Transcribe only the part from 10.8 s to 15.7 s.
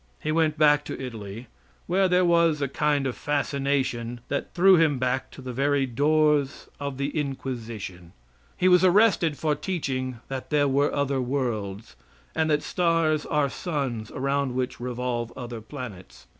other worlds, and that stars are suns around which revolve other